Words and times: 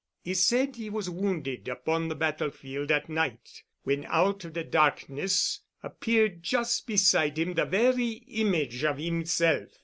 "He 0.23 0.33
said 0.33 0.77
he 0.77 0.89
was 0.89 1.11
wounded 1.11 1.67
upon 1.67 2.07
the 2.07 2.15
battlefield 2.15 2.89
at 2.91 3.07
night, 3.07 3.61
when 3.83 4.03
out 4.05 4.43
of 4.43 4.55
the 4.55 4.63
darkness 4.63 5.59
appeared 5.83 6.41
just 6.41 6.87
beside 6.87 7.37
him 7.37 7.53
the 7.53 7.65
very 7.65 8.13
image 8.25 8.83
of 8.83 8.97
himself. 8.97 9.69